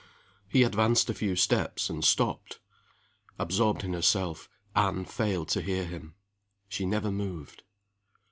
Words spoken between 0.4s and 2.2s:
He advanced a few steps, and